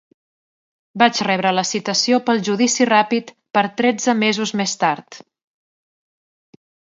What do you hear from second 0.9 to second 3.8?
Vaig rebre la citació pel judici ràpid per